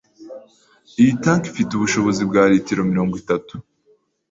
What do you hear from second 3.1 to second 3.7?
itatu.